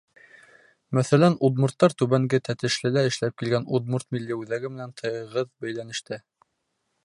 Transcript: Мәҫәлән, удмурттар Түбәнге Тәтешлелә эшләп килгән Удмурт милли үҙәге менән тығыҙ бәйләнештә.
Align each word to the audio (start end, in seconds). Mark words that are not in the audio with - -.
Мәҫәлән, 0.97 1.35
удмурттар 1.49 1.95
Түбәнге 2.01 2.39
Тәтешлелә 2.49 3.05
эшләп 3.11 3.37
килгән 3.43 3.69
Удмурт 3.81 4.09
милли 4.17 4.39
үҙәге 4.41 4.75
менән 4.75 4.99
тығыҙ 5.03 5.55
бәйләнештә. 5.67 6.23